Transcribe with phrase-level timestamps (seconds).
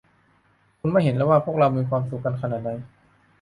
[0.79, 2.69] คุณไม่เห็นหรอว่าพวกเรามีความสุขกันขนาดไหน